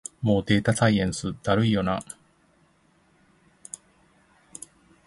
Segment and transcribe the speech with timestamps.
[0.23, 2.03] もうデータサイエンスだるいよな